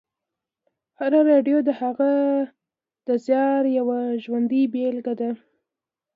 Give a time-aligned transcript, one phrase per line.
[0.99, 2.11] هره راډیو د هغه
[3.07, 5.29] د زیار یوه ژوندۍ بېلګې ده